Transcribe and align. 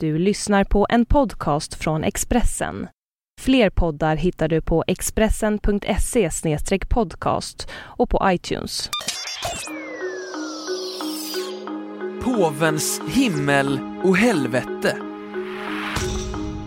Du 0.00 0.18
lyssnar 0.18 0.64
på 0.64 0.86
en 0.90 1.06
podcast 1.06 1.74
från 1.74 2.04
Expressen. 2.04 2.88
Fler 3.40 3.70
poddar 3.70 4.16
hittar 4.16 4.48
du 4.48 4.60
på 4.60 4.84
expressen.se 4.86 6.30
podcast 6.88 7.68
och 7.74 8.10
på 8.10 8.20
iTunes. 8.24 8.90
Påvens 12.24 13.00
himmel 13.08 13.80
och 14.04 14.16
helvete. 14.16 14.96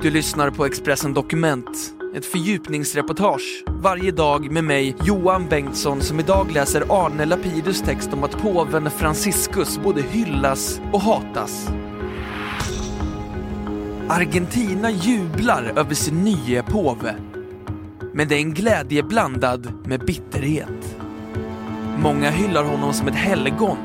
Du 0.02 0.12
lyssnar 0.12 0.50
på 0.50 0.66
Expressen 0.66 1.14
Dokument, 1.14 1.94
ett 2.16 2.26
fördjupningsreportage 2.26 3.64
varje 3.68 4.12
dag 4.12 4.52
med 4.52 4.64
mig, 4.64 4.96
Johan 5.04 5.48
Bengtsson, 5.48 6.02
som 6.02 6.20
idag 6.20 6.52
läser 6.52 7.06
Arne 7.06 7.26
Lapidus 7.26 7.82
text 7.82 8.14
om 8.14 8.24
att 8.24 8.42
påven 8.42 8.92
Franciscus 8.92 9.80
både 9.80 10.02
hyllas 10.02 10.82
och 10.94 11.02
hatas. 11.02 11.70
Argentina 14.12 14.92
jublar 14.92 15.74
över 15.76 15.94
sin 15.94 16.24
nye 16.24 16.64
påve. 16.64 17.16
Men 18.14 18.28
det 18.28 18.36
är 18.36 18.40
en 18.40 18.54
glädje 18.54 19.04
blandad 19.04 19.74
med 19.86 20.06
bitterhet. 20.06 20.98
Många 21.98 22.30
hyllar 22.30 22.64
honom 22.64 22.94
som 22.94 23.08
ett 23.08 23.16
helgon. 23.16 23.78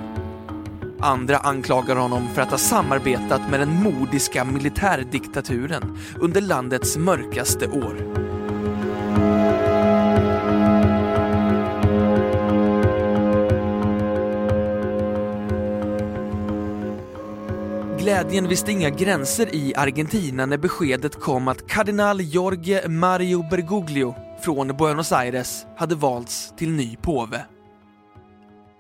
Andra 1.00 1.36
anklagar 1.36 1.96
honom 1.96 2.28
för 2.34 2.42
att 2.42 2.50
ha 2.50 2.58
samarbetat 2.58 3.50
med 3.50 3.60
den 3.60 3.82
mordiska 3.82 4.44
militärdiktaturen 4.44 5.98
under 6.20 6.40
landets 6.40 6.96
mörkaste 6.96 7.66
år. 7.66 7.96
Glädjen 18.24 18.48
visste 18.48 18.72
inga 18.72 18.90
gränser 18.90 19.54
i 19.54 19.74
Argentina 19.76 20.46
när 20.46 20.58
beskedet 20.58 21.20
kom 21.20 21.48
att 21.48 21.66
kardinal 21.66 22.20
Jorge 22.20 22.88
Mario 22.88 23.48
Bergoglio 23.50 24.14
från 24.42 24.76
Buenos 24.76 25.12
Aires 25.12 25.66
hade 25.76 25.94
valts 25.94 26.54
till 26.56 26.70
ny 26.70 26.96
påve. 26.96 27.46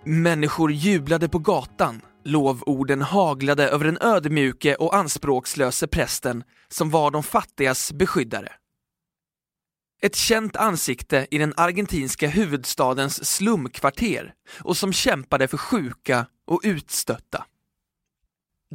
Människor 0.04 0.72
jublade 0.72 1.28
på 1.28 1.38
gatan, 1.38 2.00
lovorden 2.24 3.02
haglade 3.02 3.68
över 3.68 3.84
den 3.84 3.98
ödmjuke 4.00 4.74
och 4.74 4.96
anspråkslöse 4.96 5.86
prästen 5.86 6.44
som 6.68 6.90
var 6.90 7.10
de 7.10 7.22
fattigas 7.22 7.92
beskyddare. 7.92 8.52
Ett 10.02 10.16
känt 10.16 10.56
ansikte 10.56 11.26
i 11.30 11.38
den 11.38 11.54
argentinska 11.56 12.28
huvudstadens 12.28 13.24
slumkvarter 13.36 14.32
och 14.60 14.76
som 14.76 14.92
kämpade 14.92 15.48
för 15.48 15.56
sjuka 15.56 16.26
och 16.46 16.60
utstötta. 16.64 17.44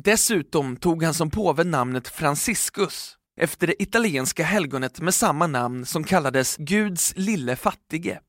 Dessutom 0.03 0.77
tog 0.77 1.03
han 1.03 1.13
som 1.13 1.29
påve 1.29 1.63
namnet 1.63 2.07
Franciscus 2.07 3.17
efter 3.41 3.67
det 3.67 3.83
italienska 3.83 4.43
helgonet 4.43 5.01
med 5.01 5.13
samma 5.13 5.47
namn 5.47 5.85
som 5.85 6.03
kallades 6.03 6.57
Guds 6.57 7.13
lille 7.15 7.55
fattige. 7.55 8.19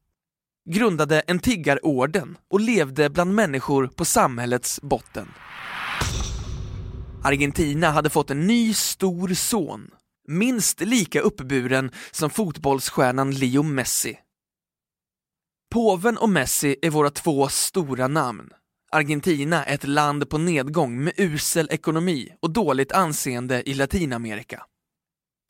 Grundade 0.71 1.21
en 1.21 1.39
tiggarorden 1.39 2.37
och 2.51 2.61
levde 2.61 3.11
bland 3.11 3.35
människor 3.35 3.87
på 3.87 4.05
samhällets 4.05 4.81
botten. 4.83 5.29
Argentina 7.25 7.91
hade 7.91 8.11
fått 8.11 8.31
en 8.31 8.47
ny 8.47 8.75
stor 8.75 9.29
son, 9.29 9.91
minst 10.29 10.81
lika 10.81 11.21
uppburen 11.21 11.91
som 12.11 12.31
fotbollsstjärnan 12.31 13.31
Leo 13.31 13.63
Messi. 13.63 14.19
Påven 15.71 16.19
och 16.19 16.29
Messi 16.29 16.77
är 16.83 16.91
våra 16.91 17.11
två 17.11 17.49
stora 17.49 18.09
namn. 18.09 18.51
Argentina 18.93 19.65
är 19.65 19.75
ett 19.75 19.87
land 19.87 20.29
på 20.31 20.39
nedgång 20.39 21.05
med 21.05 21.13
usel 21.17 21.69
ekonomi 21.71 22.29
och 22.41 22.51
dåligt 22.51 22.93
anseende 22.93 23.71
i 23.71 23.75
Latinamerika. 23.75 24.63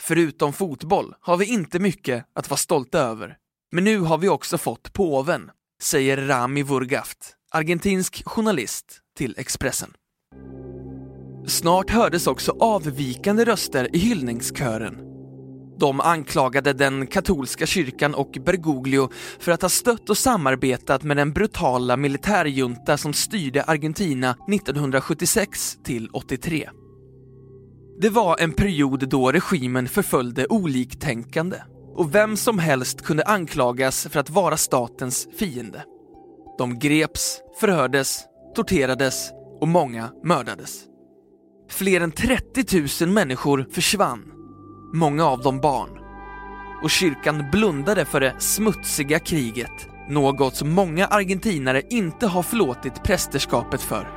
Förutom 0.02 0.52
fotboll 0.52 1.14
har 1.20 1.36
vi 1.36 1.46
inte 1.46 1.78
mycket 1.78 2.24
att 2.34 2.50
vara 2.50 2.58
stolta 2.58 2.98
över. 2.98 3.36
Men 3.72 3.84
nu 3.84 3.98
har 4.00 4.18
vi 4.18 4.28
också 4.28 4.58
fått 4.58 4.92
påven, 4.92 5.50
säger 5.82 6.16
Rami 6.16 6.62
Wurgaft, 6.62 7.36
argentinsk 7.50 8.22
journalist 8.26 9.00
till 9.16 9.34
Expressen. 9.38 9.92
Snart 11.46 11.90
hördes 11.90 12.26
också 12.26 12.56
avvikande 12.60 13.44
röster 13.44 13.96
i 13.96 13.98
hyllningskören 13.98 15.09
de 15.80 16.00
anklagade 16.00 16.72
den 16.72 17.06
katolska 17.06 17.66
kyrkan 17.66 18.14
och 18.14 18.36
Bergoglio 18.44 19.10
för 19.38 19.52
att 19.52 19.62
ha 19.62 19.68
stött 19.68 20.10
och 20.10 20.18
samarbetat 20.18 21.02
med 21.02 21.16
den 21.16 21.32
brutala 21.32 21.96
militärjunta 21.96 22.96
som 22.96 23.12
styrde 23.12 23.62
Argentina 23.62 24.36
1976 24.52 25.78
till 25.84 26.08
83. 26.12 26.70
Det 28.00 28.08
var 28.08 28.36
en 28.40 28.52
period 28.52 29.08
då 29.08 29.32
regimen 29.32 29.88
förföljde 29.88 30.46
oliktänkande 30.46 31.56
och 31.94 32.14
vem 32.14 32.36
som 32.36 32.58
helst 32.58 33.02
kunde 33.02 33.24
anklagas 33.24 34.06
för 34.10 34.20
att 34.20 34.30
vara 34.30 34.56
statens 34.56 35.28
fiende. 35.38 35.84
De 36.58 36.78
greps, 36.78 37.40
förhördes, 37.60 38.20
torterades 38.56 39.30
och 39.60 39.68
många 39.68 40.10
mördades. 40.24 40.84
Fler 41.70 42.00
än 42.00 42.12
30 42.12 43.04
000 43.04 43.14
människor 43.14 43.66
försvann 43.70 44.39
många 44.92 45.24
av 45.24 45.40
dem 45.40 45.60
barn. 45.60 45.90
Och 46.82 46.90
kyrkan 46.90 47.44
blundade 47.52 48.04
för 48.04 48.20
det 48.20 48.34
smutsiga 48.38 49.18
kriget, 49.18 49.88
något 50.08 50.56
som 50.56 50.70
många 50.72 51.06
argentinare 51.06 51.82
inte 51.90 52.26
har 52.26 52.42
förlåtit 52.42 53.02
prästerskapet 53.02 53.80
för. 53.80 54.08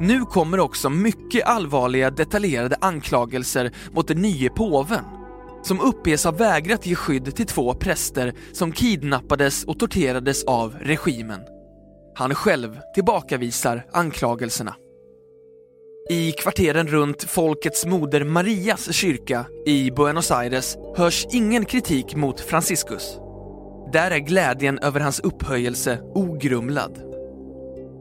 Nu 0.00 0.20
kommer 0.20 0.60
också 0.60 0.90
mycket 0.90 1.46
allvarliga 1.46 2.10
detaljerade 2.10 2.76
anklagelser 2.80 3.72
mot 3.92 4.08
den 4.08 4.22
nye 4.22 4.50
påven, 4.50 5.04
som 5.62 5.80
uppges 5.80 6.24
ha 6.24 6.32
vägrat 6.32 6.86
ge 6.86 6.94
skydd 6.94 7.36
till 7.36 7.46
två 7.46 7.74
präster 7.74 8.34
som 8.52 8.72
kidnappades 8.72 9.64
och 9.64 9.78
torterades 9.78 10.44
av 10.44 10.74
regimen. 10.80 11.40
Han 12.14 12.34
själv 12.34 12.78
tillbakavisar 12.94 13.86
anklagelserna. 13.92 14.74
I 16.10 16.32
kvarteren 16.32 16.88
runt 16.88 17.24
Folkets 17.24 17.86
moder 17.86 18.24
Marias 18.24 18.92
kyrka 18.92 19.46
i 19.66 19.90
Buenos 19.90 20.30
Aires 20.30 20.76
hörs 20.96 21.26
ingen 21.32 21.64
kritik 21.64 22.14
mot 22.14 22.40
Franciscus. 22.40 23.18
Där 23.92 24.10
är 24.10 24.18
glädjen 24.18 24.78
över 24.78 25.00
hans 25.00 25.20
upphöjelse 25.20 26.00
ogrumlad. 26.14 26.98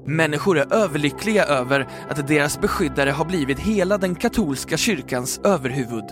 Människor 0.06 0.57
är 0.57 0.73
överlyckliga 0.73 1.45
över 1.45 1.88
att 2.09 2.28
deras 2.28 2.62
beskyddare 2.62 3.09
har 3.09 3.25
blivit 3.25 3.59
hela 3.59 3.97
den 3.97 4.16
katolska 4.16 4.78
kyrkans 4.78 5.39
överhuvud. 5.44 6.06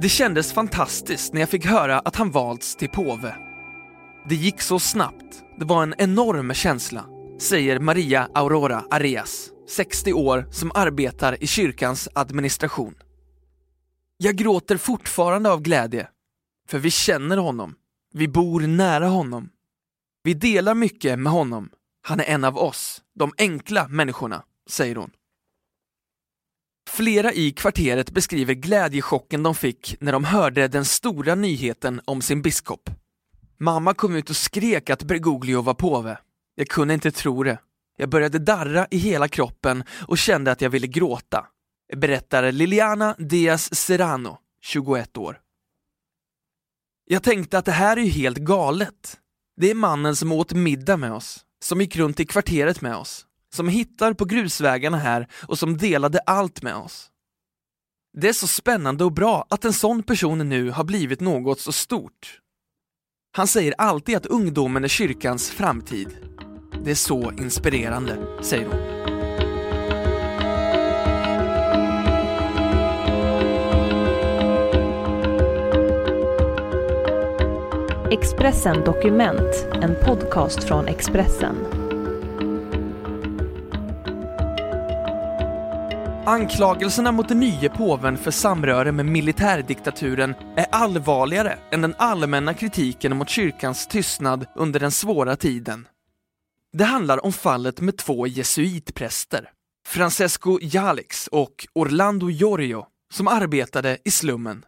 Det 0.00 0.08
kändes 0.08 0.52
fantastiskt 0.52 1.32
när 1.32 1.40
jag 1.40 1.48
fick 1.48 1.66
höra 1.66 1.98
att 1.98 2.16
han 2.16 2.30
valts 2.30 2.76
till 2.76 2.88
påve. 2.88 3.34
Det 4.28 4.34
gick 4.34 4.60
så 4.60 4.78
snabbt, 4.78 5.42
det 5.58 5.64
var 5.64 5.82
en 5.82 5.94
enorm 5.98 6.54
känsla, 6.54 7.04
säger 7.40 7.80
Maria 7.80 8.28
Aurora 8.34 8.84
Arias. 8.90 9.50
60 9.68 10.12
år, 10.12 10.48
som 10.50 10.72
arbetar 10.74 11.42
i 11.42 11.46
kyrkans 11.46 12.08
administration. 12.12 12.94
Jag 14.16 14.36
gråter 14.36 14.76
fortfarande 14.76 15.50
av 15.50 15.62
glädje, 15.62 16.08
för 16.68 16.78
vi 16.78 16.90
känner 16.90 17.36
honom. 17.36 17.74
Vi 18.14 18.28
bor 18.28 18.60
nära 18.60 19.06
honom. 19.08 19.50
Vi 20.22 20.34
delar 20.34 20.74
mycket 20.74 21.18
med 21.18 21.32
honom. 21.32 21.70
Han 22.02 22.20
är 22.20 22.24
en 22.24 22.44
av 22.44 22.58
oss, 22.58 23.02
de 23.14 23.32
enkla 23.38 23.88
människorna, 23.88 24.44
säger 24.70 24.96
hon. 24.96 25.10
Flera 26.88 27.32
i 27.32 27.52
kvarteret 27.52 28.10
beskriver 28.10 28.54
glädjechocken 28.54 29.42
de 29.42 29.54
fick 29.54 29.96
när 30.00 30.12
de 30.12 30.24
hörde 30.24 30.68
den 30.68 30.84
stora 30.84 31.34
nyheten 31.34 32.00
om 32.04 32.22
sin 32.22 32.42
biskop. 32.42 32.90
Mamma 33.58 33.94
kom 33.94 34.16
ut 34.16 34.30
och 34.30 34.36
skrek 34.36 34.90
att 34.90 35.02
Bergoglio 35.02 35.62
var 35.62 35.74
påve. 35.74 36.18
Jag 36.54 36.68
kunde 36.68 36.94
inte 36.94 37.10
tro 37.10 37.42
det. 37.42 37.58
Jag 38.00 38.08
började 38.08 38.38
darra 38.38 38.86
i 38.90 38.98
hela 38.98 39.28
kroppen 39.28 39.84
och 40.08 40.18
kände 40.18 40.52
att 40.52 40.60
jag 40.60 40.70
ville 40.70 40.86
gråta, 40.86 41.46
berättar 41.96 42.52
Liliana 42.52 43.14
Diaz 43.18 43.74
Serrano, 43.74 44.38
21 44.60 45.16
år. 45.16 45.40
Jag 47.04 47.22
tänkte 47.22 47.58
att 47.58 47.64
det 47.64 47.72
här 47.72 47.96
är 47.96 48.00
ju 48.00 48.10
helt 48.10 48.38
galet. 48.38 49.18
Det 49.56 49.70
är 49.70 49.74
mannen 49.74 50.16
som 50.16 50.32
åt 50.32 50.52
middag 50.52 50.96
med 50.96 51.12
oss, 51.12 51.44
som 51.62 51.80
gick 51.80 51.96
runt 51.96 52.20
i 52.20 52.26
kvarteret 52.26 52.80
med 52.80 52.96
oss, 52.96 53.26
som 53.54 53.68
hittar 53.68 54.14
på 54.14 54.24
grusvägarna 54.24 54.98
här 54.98 55.28
och 55.48 55.58
som 55.58 55.76
delade 55.76 56.18
allt 56.18 56.62
med 56.62 56.74
oss. 56.74 57.10
Det 58.20 58.28
är 58.28 58.32
så 58.32 58.46
spännande 58.46 59.04
och 59.04 59.12
bra 59.12 59.46
att 59.50 59.64
en 59.64 59.72
sån 59.72 60.02
person 60.02 60.48
nu 60.48 60.70
har 60.70 60.84
blivit 60.84 61.20
något 61.20 61.60
så 61.60 61.72
stort. 61.72 62.40
Han 63.32 63.46
säger 63.46 63.74
alltid 63.78 64.16
att 64.16 64.26
ungdomen 64.26 64.84
är 64.84 64.88
kyrkans 64.88 65.50
framtid 65.50 66.27
det 66.84 66.90
är 66.90 66.94
så 66.94 67.32
inspirerande, 67.32 68.16
säger 68.42 68.66
hon. 68.66 68.98
Expressen 78.12 78.84
Dokument, 78.84 79.66
en 79.82 79.94
podcast 80.04 80.64
från 80.64 80.88
Expressen. 80.88 81.56
Anklagelserna 86.26 87.12
mot 87.12 87.28
den 87.28 87.40
nye 87.40 87.68
påven 87.68 88.16
för 88.18 88.30
samröre 88.30 88.92
med 88.92 89.06
militärdiktaturen 89.06 90.34
är 90.56 90.66
allvarligare 90.70 91.58
än 91.70 91.82
den 91.82 91.94
allmänna 91.98 92.54
kritiken 92.54 93.16
mot 93.16 93.28
kyrkans 93.28 93.86
tystnad 93.86 94.46
under 94.56 94.80
den 94.80 94.90
svåra 94.90 95.36
tiden. 95.36 95.86
Det 96.72 96.84
handlar 96.84 97.24
om 97.24 97.32
fallet 97.32 97.80
med 97.80 97.96
två 97.96 98.26
jesuitpräster, 98.26 99.50
Francesco 99.88 100.58
Jalix 100.62 101.26
och 101.26 101.66
Orlando 101.72 102.30
Giorgio, 102.30 102.86
som 103.14 103.28
arbetade 103.28 103.98
i 104.04 104.10
slummen. 104.10 104.64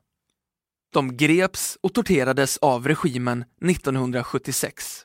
De 0.92 1.16
greps 1.16 1.78
och 1.80 1.94
torterades 1.94 2.56
av 2.56 2.88
regimen 2.88 3.44
1976. 3.64 5.02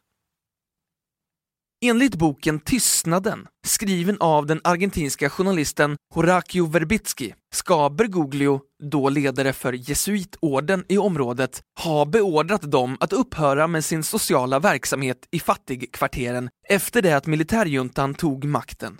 Enligt 1.87 2.15
boken 2.15 2.59
Tystnaden, 2.59 3.47
skriven 3.67 4.17
av 4.19 4.45
den 4.45 4.61
argentinska 4.63 5.29
journalisten 5.29 5.97
Horacio 6.13 6.65
Verbitsky, 6.65 7.31
ska 7.53 7.89
Bergoglio, 7.89 8.61
då 8.83 9.09
ledare 9.09 9.53
för 9.53 9.89
jesuitorden 9.89 10.85
i 10.87 10.97
området, 10.97 11.61
ha 11.83 12.05
beordrat 12.05 12.71
dem 12.71 12.97
att 12.99 13.13
upphöra 13.13 13.67
med 13.67 13.85
sin 13.85 14.03
sociala 14.03 14.59
verksamhet 14.59 15.17
i 15.31 15.39
fattigkvarteren 15.39 16.49
efter 16.69 17.01
det 17.01 17.13
att 17.13 17.27
militärjuntan 17.27 18.13
tog 18.13 18.45
makten. 18.45 18.97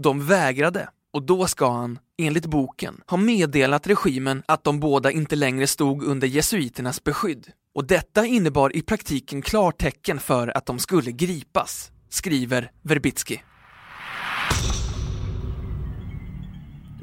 De 0.00 0.26
vägrade 0.26 0.88
och 1.12 1.22
då 1.22 1.46
ska 1.46 1.70
han, 1.70 1.98
enligt 2.22 2.46
boken, 2.46 3.00
ha 3.06 3.16
meddelat 3.16 3.86
regimen 3.86 4.42
att 4.46 4.64
de 4.64 4.80
båda 4.80 5.10
inte 5.10 5.36
längre 5.36 5.66
stod 5.66 6.04
under 6.04 6.28
jesuiternas 6.28 7.04
beskydd. 7.04 7.52
Och 7.74 7.86
detta 7.86 8.26
innebar 8.26 8.76
i 8.76 8.82
praktiken 8.82 9.42
klartecken 9.42 10.18
för 10.18 10.56
att 10.56 10.66
de 10.66 10.78
skulle 10.78 11.12
gripas, 11.12 11.90
skriver 12.08 12.70
Verbitsky. 12.82 13.38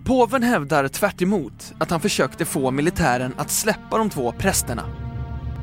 Påven 0.05 0.43
hävdar 0.43 0.87
tvärt 0.87 1.21
att 1.79 1.89
han 1.89 2.01
försökte 2.01 2.45
få 2.45 2.71
militären 2.71 3.33
att 3.37 3.51
släppa 3.51 3.97
de 3.97 4.09
två 4.09 4.31
prästerna. 4.31 4.85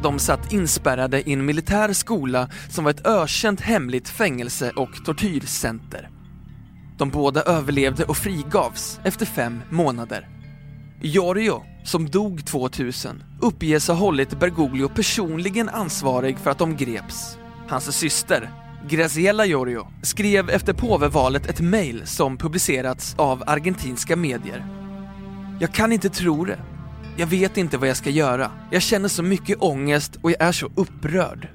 De 0.03 0.19
satt 0.19 0.53
inspärrade 0.53 1.29
i 1.29 1.33
en 1.33 1.45
militär 1.45 1.93
skola 1.93 2.51
som 2.71 2.85
var 2.85 2.91
ett 2.91 3.07
ökänt 3.07 3.61
hemligt 3.61 4.09
fängelse 4.09 4.71
och 4.71 5.05
tortyrcenter. 5.05 6.11
De 6.99 7.11
båda 7.11 7.43
överlevde 7.43 8.05
och 8.05 8.17
frigavs 8.17 9.01
efter 9.05 9.27
fem 9.27 9.63
månader. 9.71 10.36
Jorio, 11.01 11.63
som 11.85 12.11
dog 12.11 12.47
2000, 12.47 13.23
uppges 13.41 13.89
ha 13.89 13.95
hållit 13.95 14.39
Bergoglio 14.39 14.89
personligen 14.89 15.69
ansvarig 15.69 16.39
för 16.39 16.51
att 16.51 16.59
de 16.59 16.77
greps. 16.77 17.39
Hans 17.69 17.97
syster, 17.97 18.51
Graziella 18.89 19.47
Jorio, 19.47 19.89
skrev 20.03 20.51
efter 20.51 20.73
påvevalet 20.73 21.47
ett 21.47 21.61
mejl 21.61 22.07
som 22.07 22.37
publicerats 22.37 23.15
av 23.19 23.43
argentinska 23.47 24.17
medier. 24.17 24.67
Jag 25.61 25.75
kan 25.75 25.93
inte 25.93 26.09
tro 26.09 26.45
det. 26.45 26.59
Jag 27.17 27.27
vet 27.27 27.57
inte 27.57 27.79
vad 27.79 27.89
jag 27.89 27.97
ska 27.97 28.11
göra. 28.11 28.51
Jag 28.71 28.83
känner 28.83 29.09
så 29.09 29.23
mycket 29.23 29.63
ångest 29.63 30.19
och 30.23 30.31
jag 30.31 30.43
är 30.43 30.53
så 30.53 30.71
upprörd. 30.75 31.49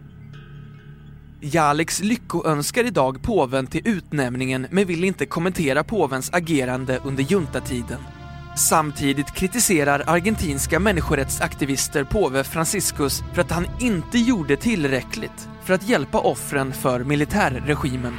Jalix 1.41 2.01
lyckoönskar 2.01 2.83
idag 2.83 3.21
påven 3.23 3.67
till 3.67 3.87
utnämningen 3.87 4.67
men 4.71 4.87
vill 4.87 5.03
inte 5.03 5.25
kommentera 5.25 5.83
påvens 5.83 6.29
agerande 6.33 6.99
under 7.05 7.23
juntatiden. 7.23 7.99
Samtidigt 8.57 9.31
kritiserar 9.31 10.03
argentinska 10.07 10.79
människorättsaktivister 10.79 12.03
påve 12.03 12.43
Franciscus 12.43 13.23
för 13.33 13.41
att 13.41 13.51
han 13.51 13.67
inte 13.79 14.17
gjorde 14.17 14.57
tillräckligt 14.57 15.47
för 15.63 15.73
att 15.73 15.89
hjälpa 15.89 16.19
offren 16.19 16.73
för 16.73 17.03
militärregimen. 17.03 18.17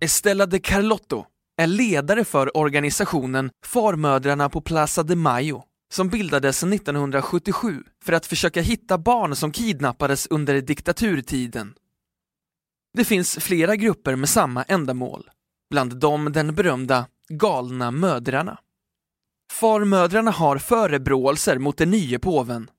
Estela 0.00 0.46
de 0.46 0.58
Carlotto 0.58 1.24
är 1.60 1.66
ledare 1.66 2.24
för 2.24 2.56
organisationen 2.56 3.50
Farmödrarna 3.64 4.48
på 4.48 4.60
Plaza 4.60 5.02
de 5.02 5.16
Mayo 5.16 5.62
som 5.92 6.08
bildades 6.08 6.62
1977 6.62 7.82
för 8.04 8.12
att 8.12 8.26
försöka 8.26 8.60
hitta 8.60 8.98
barn 8.98 9.36
som 9.36 9.52
kidnappades 9.52 10.26
under 10.26 10.60
diktaturtiden. 10.60 11.74
Det 12.96 13.04
finns 13.04 13.38
flera 13.38 13.76
grupper 13.76 14.16
med 14.16 14.28
samma 14.28 14.62
ändamål, 14.62 15.30
bland 15.70 16.00
dem 16.00 16.32
den 16.32 16.54
berömda 16.54 17.06
galna 17.28 17.90
mödrarna. 17.90 18.58
Farmödrarna 19.52 20.30
har 20.30 20.58
förebråelser 20.58 21.58
mot 21.58 21.76
den 21.76 21.90
nye 21.90 22.18
påven. 22.18 22.70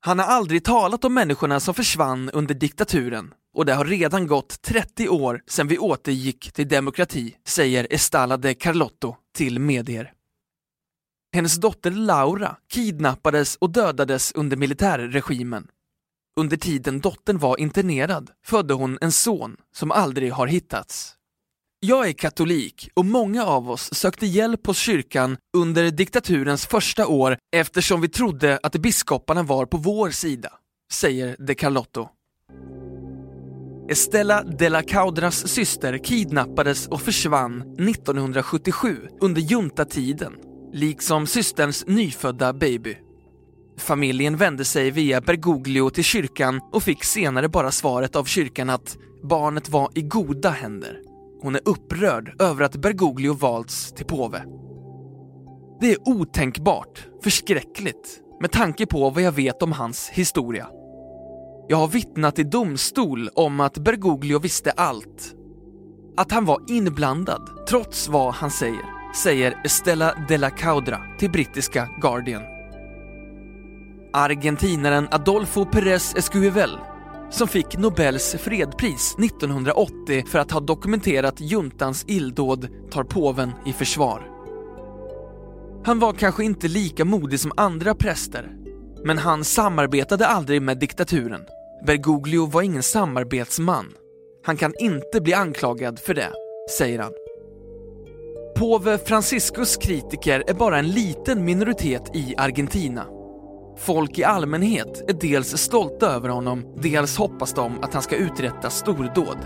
Han 0.00 0.18
har 0.18 0.26
aldrig 0.26 0.64
talat 0.64 1.04
om 1.04 1.14
människorna 1.14 1.60
som 1.60 1.74
försvann 1.74 2.30
under 2.30 2.54
diktaturen 2.54 3.34
och 3.54 3.66
det 3.66 3.74
har 3.74 3.84
redan 3.84 4.26
gått 4.26 4.62
30 4.62 5.08
år 5.08 5.42
sedan 5.46 5.68
vi 5.68 5.78
återgick 5.78 6.52
till 6.52 6.68
demokrati, 6.68 7.36
säger 7.44 7.86
Estala 7.90 8.36
de 8.36 8.54
Carlotto 8.54 9.16
till 9.34 9.58
medier. 9.58 10.12
Hennes 11.34 11.56
dotter 11.56 11.90
Laura 11.90 12.56
kidnappades 12.72 13.56
och 13.56 13.70
dödades 13.70 14.32
under 14.32 14.56
militärregimen. 14.56 15.68
Under 16.40 16.56
tiden 16.56 17.00
dottern 17.00 17.38
var 17.38 17.60
internerad 17.60 18.30
födde 18.44 18.74
hon 18.74 18.98
en 19.00 19.12
son 19.12 19.56
som 19.74 19.90
aldrig 19.90 20.32
har 20.32 20.46
hittats. 20.46 21.16
Jag 21.84 22.08
är 22.08 22.12
katolik 22.12 22.88
och 22.94 23.04
många 23.04 23.44
av 23.44 23.70
oss 23.70 23.94
sökte 23.94 24.26
hjälp 24.26 24.66
hos 24.66 24.78
kyrkan 24.78 25.36
under 25.56 25.90
diktaturens 25.90 26.66
första 26.66 27.06
år 27.06 27.36
eftersom 27.56 28.00
vi 28.00 28.08
trodde 28.08 28.58
att 28.62 28.76
biskoparna 28.76 29.42
var 29.42 29.66
på 29.66 29.76
vår 29.76 30.10
sida, 30.10 30.52
säger 30.92 31.36
De 31.38 31.54
Carlotto. 31.54 32.08
Estella 33.90 34.42
de 34.42 34.68
la 34.68 34.82
Caudras 34.82 35.48
syster 35.48 35.98
kidnappades 35.98 36.88
och 36.88 37.02
försvann 37.02 37.60
1977 37.62 38.96
under 39.20 39.40
juntatiden 39.40 40.32
liksom 40.72 41.26
systerns 41.26 41.86
nyfödda 41.86 42.52
baby. 42.52 42.96
Familjen 43.78 44.36
vände 44.36 44.64
sig 44.64 44.90
via 44.90 45.20
Bergoglio 45.20 45.90
till 45.90 46.04
kyrkan 46.04 46.60
och 46.72 46.82
fick 46.82 47.04
senare 47.04 47.48
bara 47.48 47.70
svaret 47.70 48.16
av 48.16 48.24
kyrkan 48.24 48.70
att 48.70 48.96
barnet 49.22 49.68
var 49.68 49.90
i 49.94 50.02
goda 50.02 50.50
händer. 50.50 51.11
Hon 51.42 51.54
är 51.54 51.60
upprörd 51.64 52.42
över 52.42 52.64
att 52.64 52.76
Bergoglio 52.76 53.34
valts 53.34 53.92
till 53.92 54.06
påve. 54.06 54.44
Det 55.80 55.92
är 55.92 56.08
otänkbart, 56.08 57.06
förskräckligt, 57.22 58.20
med 58.40 58.52
tanke 58.52 58.86
på 58.86 59.10
vad 59.10 59.22
jag 59.22 59.32
vet 59.32 59.62
om 59.62 59.72
hans 59.72 60.08
historia. 60.08 60.68
Jag 61.68 61.76
har 61.76 61.88
vittnat 61.88 62.38
i 62.38 62.42
domstol 62.42 63.28
om 63.34 63.60
att 63.60 63.78
Bergoglio 63.78 64.38
visste 64.38 64.70
allt. 64.70 65.34
Att 66.16 66.32
han 66.32 66.44
var 66.44 66.62
inblandad, 66.68 67.50
trots 67.68 68.08
vad 68.08 68.34
han 68.34 68.50
säger 68.50 69.02
säger 69.14 69.60
Estella 69.64 70.14
de 70.28 70.38
la 70.38 70.50
Caudra 70.50 71.00
till 71.18 71.30
brittiska 71.30 71.88
Guardian. 72.00 72.42
Argentinaren 74.12 75.08
Adolfo 75.10 75.64
Pérez 75.64 76.14
Esquivel, 76.16 76.78
som 77.32 77.48
fick 77.48 77.78
Nobels 77.78 78.36
fredspris 78.38 79.16
1980 79.18 80.24
för 80.26 80.38
att 80.38 80.50
ha 80.50 80.60
dokumenterat 80.60 81.40
juntans 81.40 82.04
illdåd, 82.08 82.68
tar 82.90 83.04
påven 83.04 83.52
i 83.66 83.72
försvar. 83.72 84.22
Han 85.84 85.98
var 85.98 86.12
kanske 86.12 86.44
inte 86.44 86.68
lika 86.68 87.04
modig 87.04 87.40
som 87.40 87.52
andra 87.56 87.94
präster, 87.94 88.52
men 89.04 89.18
han 89.18 89.44
samarbetade 89.44 90.26
aldrig 90.26 90.62
med 90.62 90.78
diktaturen. 90.78 91.40
Bergoglio 91.86 92.46
var 92.46 92.62
ingen 92.62 92.82
samarbetsman. 92.82 93.86
Han 94.44 94.56
kan 94.56 94.74
inte 94.78 95.20
bli 95.20 95.34
anklagad 95.34 95.98
för 95.98 96.14
det, 96.14 96.32
säger 96.78 96.98
han. 96.98 97.12
Påve 98.56 98.98
Franciscus 98.98 99.76
kritiker 99.76 100.44
är 100.46 100.54
bara 100.54 100.78
en 100.78 100.90
liten 100.90 101.44
minoritet 101.44 102.16
i 102.16 102.34
Argentina. 102.38 103.21
Folk 103.86 104.18
i 104.18 104.24
allmänhet 104.24 105.10
är 105.10 105.12
dels 105.12 105.56
stolta 105.56 106.06
över 106.06 106.28
honom, 106.28 106.74
dels 106.82 107.16
hoppas 107.16 107.54
de 107.54 107.80
att 107.82 107.94
han 107.94 108.02
ska 108.02 108.16
uträtta 108.16 108.70
stordåd. 108.70 109.38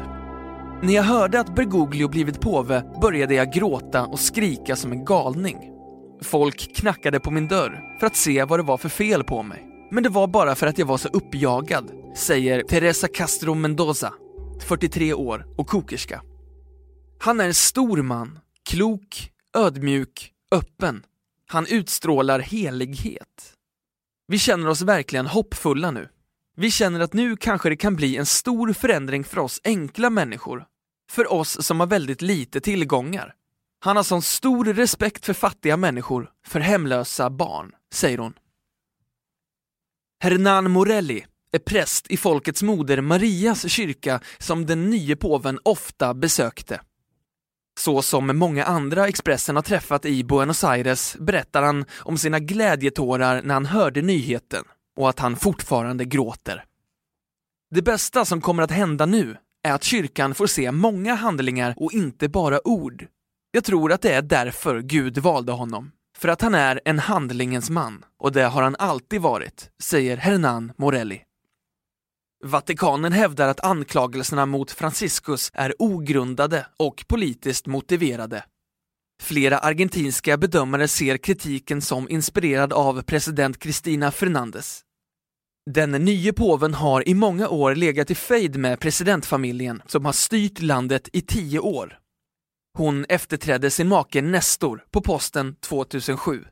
När 0.82 0.94
jag 0.94 1.02
hörde 1.02 1.40
att 1.40 1.54
Bergoglio 1.54 2.08
blivit 2.08 2.40
påve 2.40 2.84
började 3.02 3.34
jag 3.34 3.52
gråta 3.52 4.06
och 4.06 4.20
skrika 4.20 4.76
som 4.76 4.92
en 4.92 5.04
galning. 5.04 5.58
Folk 6.22 6.76
knackade 6.76 7.20
på 7.20 7.30
min 7.30 7.48
dörr 7.48 7.96
för 8.00 8.06
att 8.06 8.16
se 8.16 8.44
vad 8.44 8.58
det 8.58 8.62
var 8.62 8.76
för 8.76 8.88
fel 8.88 9.24
på 9.24 9.42
mig. 9.42 9.66
Men 9.90 10.02
det 10.02 10.08
var 10.08 10.26
bara 10.26 10.54
för 10.54 10.66
att 10.66 10.78
jag 10.78 10.86
var 10.86 10.98
så 10.98 11.08
uppjagad, 11.08 11.90
säger 12.16 12.62
Teresa 12.62 13.08
Castro 13.08 13.54
Mendoza, 13.54 14.12
43 14.60 15.14
år 15.14 15.46
och 15.58 15.66
kokerska. 15.66 16.22
Han 17.18 17.40
är 17.40 17.44
en 17.44 17.54
stor 17.54 18.02
man 18.02 18.38
Klok, 18.70 19.30
ödmjuk, 19.56 20.32
öppen. 20.52 21.02
Han 21.46 21.66
utstrålar 21.66 22.40
helighet. 22.40 23.55
Vi 24.28 24.38
känner 24.38 24.68
oss 24.68 24.82
verkligen 24.82 25.26
hoppfulla 25.26 25.90
nu. 25.90 26.08
Vi 26.56 26.70
känner 26.70 27.00
att 27.00 27.12
nu 27.12 27.36
kanske 27.36 27.68
det 27.68 27.76
kan 27.76 27.96
bli 27.96 28.16
en 28.16 28.26
stor 28.26 28.72
förändring 28.72 29.24
för 29.24 29.38
oss 29.38 29.60
enkla 29.64 30.10
människor. 30.10 30.66
För 31.10 31.32
oss 31.32 31.66
som 31.66 31.80
har 31.80 31.86
väldigt 31.86 32.22
lite 32.22 32.60
tillgångar. 32.60 33.34
Han 33.80 33.96
har 33.96 34.02
sån 34.02 34.22
stor 34.22 34.64
respekt 34.64 35.26
för 35.26 35.32
fattiga 35.32 35.76
människor, 35.76 36.30
för 36.46 36.60
hemlösa 36.60 37.30
barn, 37.30 37.72
säger 37.94 38.18
hon. 38.18 38.34
Hernan 40.22 40.70
Morelli 40.70 41.26
är 41.52 41.58
präst 41.58 42.10
i 42.10 42.16
Folkets 42.16 42.62
moder 42.62 43.00
Marias 43.00 43.68
kyrka 43.68 44.20
som 44.38 44.66
den 44.66 44.90
nye 44.90 45.16
påven 45.16 45.58
ofta 45.62 46.14
besökte. 46.14 46.80
Så 47.78 48.02
som 48.02 48.38
många 48.38 48.64
andra 48.64 49.08
Expressen 49.08 49.56
har 49.56 49.62
träffat 49.62 50.04
i 50.04 50.24
Buenos 50.24 50.64
Aires 50.64 51.16
berättar 51.20 51.62
han 51.62 51.84
om 51.98 52.18
sina 52.18 52.38
glädjetårar 52.38 53.42
när 53.42 53.54
han 53.54 53.66
hörde 53.66 54.02
nyheten 54.02 54.64
och 54.96 55.08
att 55.08 55.18
han 55.18 55.36
fortfarande 55.36 56.04
gråter. 56.04 56.64
Det 57.70 57.82
bästa 57.82 58.24
som 58.24 58.40
kommer 58.40 58.62
att 58.62 58.70
hända 58.70 59.06
nu 59.06 59.36
är 59.62 59.72
att 59.72 59.84
kyrkan 59.84 60.34
får 60.34 60.46
se 60.46 60.72
många 60.72 61.14
handlingar 61.14 61.74
och 61.76 61.92
inte 61.92 62.28
bara 62.28 62.68
ord. 62.68 63.06
Jag 63.50 63.64
tror 63.64 63.92
att 63.92 64.02
det 64.02 64.12
är 64.12 64.22
därför 64.22 64.80
Gud 64.80 65.18
valde 65.18 65.52
honom. 65.52 65.90
För 66.18 66.28
att 66.28 66.42
han 66.42 66.54
är 66.54 66.80
en 66.84 66.98
handlingens 66.98 67.70
man, 67.70 68.04
och 68.18 68.32
det 68.32 68.42
har 68.42 68.62
han 68.62 68.76
alltid 68.78 69.20
varit, 69.20 69.70
säger 69.82 70.16
Hernan 70.16 70.72
Morelli. 70.76 71.25
Vatikanen 72.44 73.12
hävdar 73.12 73.48
att 73.48 73.64
anklagelserna 73.64 74.46
mot 74.46 74.70
Franciscus 74.70 75.50
är 75.54 75.74
ogrundade 75.78 76.66
och 76.76 77.04
politiskt 77.08 77.66
motiverade. 77.66 78.44
Flera 79.22 79.58
argentinska 79.58 80.36
bedömare 80.36 80.88
ser 80.88 81.16
kritiken 81.16 81.82
som 81.82 82.08
inspirerad 82.08 82.72
av 82.72 83.02
president 83.02 83.58
Cristina 83.58 84.10
Fernandez. 84.10 84.82
Den 85.70 85.90
nye 85.90 86.32
påven 86.32 86.74
har 86.74 87.08
i 87.08 87.14
många 87.14 87.48
år 87.48 87.74
legat 87.74 88.10
i 88.10 88.14
fejd 88.14 88.56
med 88.56 88.80
presidentfamiljen 88.80 89.82
som 89.86 90.04
har 90.04 90.12
styrt 90.12 90.62
landet 90.62 91.08
i 91.12 91.20
tio 91.20 91.58
år. 91.58 91.98
Hon 92.78 93.04
efterträdde 93.08 93.70
sin 93.70 93.88
make 93.88 94.22
Nestor 94.22 94.84
på 94.90 95.00
posten 95.00 95.54
2007. 95.54 96.44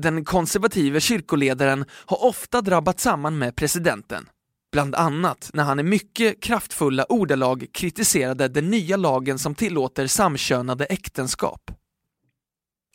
Den 0.00 0.24
konservative 0.24 1.00
kyrkoledaren 1.00 1.84
har 1.90 2.24
ofta 2.24 2.60
drabbat 2.60 3.00
samman 3.00 3.38
med 3.38 3.56
presidenten 3.56 4.28
Bland 4.72 4.94
annat 4.94 5.50
när 5.52 5.64
han 5.64 5.80
i 5.80 5.82
mycket 5.82 6.42
kraftfulla 6.42 7.06
ordalag 7.08 7.66
kritiserade 7.72 8.48
den 8.48 8.70
nya 8.70 8.96
lagen 8.96 9.38
som 9.38 9.54
tillåter 9.54 10.06
samkönade 10.06 10.84
äktenskap. 10.84 11.70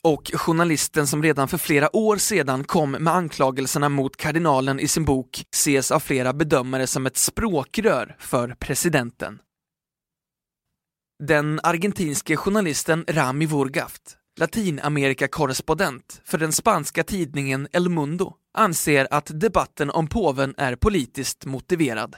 Och 0.02 0.30
journalisten 0.34 1.06
som 1.06 1.22
redan 1.22 1.48
för 1.48 1.58
flera 1.58 1.96
år 1.96 2.16
sedan 2.16 2.64
kom 2.64 2.90
med 2.90 3.14
anklagelserna 3.14 3.88
mot 3.88 4.16
kardinalen 4.16 4.80
i 4.80 4.88
sin 4.88 5.04
bok 5.04 5.44
ses 5.54 5.90
av 5.90 6.00
flera 6.00 6.32
bedömare 6.32 6.86
som 6.86 7.06
ett 7.06 7.16
språkrör 7.16 8.16
för 8.18 8.56
presidenten. 8.60 9.38
Den 11.22 11.60
argentinske 11.62 12.36
journalisten 12.36 13.04
Rami 13.08 13.46
Wurgaft 13.46 14.16
Latinamerikakorrespondent 14.40 16.20
för 16.24 16.38
den 16.38 16.52
spanska 16.52 17.04
tidningen 17.04 17.68
El 17.72 17.88
Mundo, 17.88 18.34
anser 18.54 19.08
att 19.10 19.40
debatten 19.40 19.90
om 19.90 20.06
påven 20.06 20.54
är 20.56 20.76
politiskt 20.76 21.44
motiverad. 21.44 22.16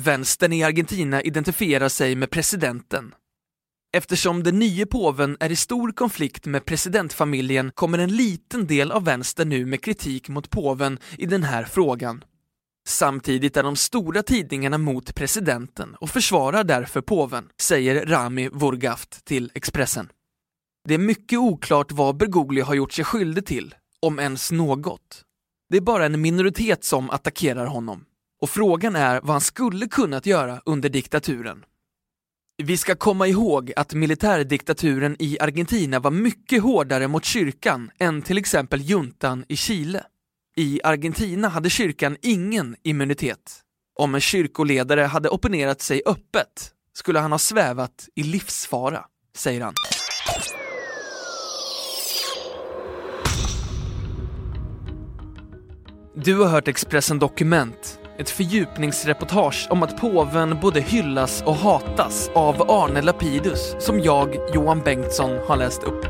Vänstern 0.00 0.52
i 0.52 0.62
Argentina 0.62 1.22
identifierar 1.22 1.88
sig 1.88 2.16
med 2.16 2.30
presidenten. 2.30 3.14
Eftersom 3.92 4.42
den 4.42 4.58
nye 4.58 4.86
påven 4.86 5.36
är 5.40 5.52
i 5.52 5.56
stor 5.56 5.92
konflikt 5.92 6.46
med 6.46 6.64
presidentfamiljen 6.64 7.70
kommer 7.70 7.98
en 7.98 8.16
liten 8.16 8.66
del 8.66 8.92
av 8.92 9.04
vänstern 9.04 9.48
nu 9.48 9.66
med 9.66 9.82
kritik 9.82 10.28
mot 10.28 10.50
påven 10.50 10.98
i 11.18 11.26
den 11.26 11.42
här 11.42 11.64
frågan. 11.64 12.24
Samtidigt 12.86 13.56
är 13.56 13.62
de 13.62 13.76
stora 13.76 14.22
tidningarna 14.22 14.78
mot 14.78 15.14
presidenten 15.14 15.94
och 15.94 16.10
försvarar 16.10 16.64
därför 16.64 17.00
påven, 17.00 17.48
säger 17.60 18.06
Rami 18.06 18.48
Vurgaft 18.48 19.24
till 19.24 19.50
Expressen. 19.54 20.08
Det 20.88 20.94
är 20.94 20.98
mycket 20.98 21.38
oklart 21.38 21.92
vad 21.92 22.16
Bergoglio 22.16 22.64
har 22.64 22.74
gjort 22.74 22.92
sig 22.92 23.04
skyldig 23.04 23.46
till, 23.46 23.74
om 24.00 24.18
ens 24.18 24.52
något. 24.52 25.24
Det 25.70 25.76
är 25.76 25.80
bara 25.80 26.06
en 26.06 26.20
minoritet 26.20 26.84
som 26.84 27.10
attackerar 27.10 27.66
honom. 27.66 28.04
Och 28.40 28.50
frågan 28.50 28.96
är 28.96 29.20
vad 29.20 29.30
han 29.30 29.40
skulle 29.40 29.86
kunnat 29.86 30.26
göra 30.26 30.60
under 30.64 30.88
diktaturen. 30.88 31.64
Vi 32.62 32.76
ska 32.76 32.94
komma 32.94 33.26
ihåg 33.26 33.72
att 33.76 33.94
militärdiktaturen 33.94 35.16
i 35.18 35.38
Argentina 35.40 36.00
var 36.00 36.10
mycket 36.10 36.62
hårdare 36.62 37.08
mot 37.08 37.24
kyrkan 37.24 37.90
än 37.98 38.22
till 38.22 38.38
exempel 38.38 38.80
juntan 38.80 39.44
i 39.48 39.56
Chile. 39.56 40.04
I 40.56 40.80
Argentina 40.84 41.48
hade 41.48 41.70
kyrkan 41.70 42.16
ingen 42.22 42.76
immunitet. 42.82 43.60
Om 43.98 44.14
en 44.14 44.20
kyrkoledare 44.20 45.00
hade 45.00 45.28
opponerat 45.28 45.80
sig 45.80 46.02
öppet 46.06 46.72
skulle 46.92 47.18
han 47.18 47.32
ha 47.32 47.38
svävat 47.38 48.08
i 48.14 48.22
livsfara, 48.22 49.04
säger 49.36 49.60
han. 49.60 49.74
Du 56.14 56.40
har 56.40 56.48
hört 56.48 56.68
Expressen 56.68 57.18
Dokument, 57.18 58.00
ett 58.18 58.30
fördjupningsreportage 58.30 59.66
om 59.70 59.82
att 59.82 60.00
påven 60.00 60.58
både 60.60 60.80
hyllas 60.80 61.42
och 61.42 61.54
hatas 61.54 62.30
av 62.34 62.70
Arne 62.70 63.02
Lapidus 63.02 63.76
som 63.78 64.00
jag, 64.00 64.36
Johan 64.54 64.80
Bengtsson, 64.80 65.30
har 65.46 65.56
läst 65.56 65.82
upp. 65.82 66.04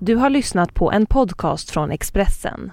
Du 0.00 0.16
har 0.16 0.30
lyssnat 0.30 0.74
på 0.74 0.92
en 0.92 1.06
podcast 1.06 1.70
från 1.70 1.90
Expressen. 1.90 2.72